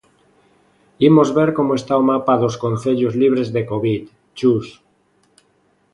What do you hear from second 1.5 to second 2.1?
como está o